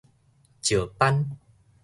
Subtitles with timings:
[0.63, 1.37] 石斑